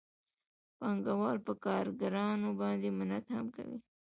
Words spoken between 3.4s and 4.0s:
کوي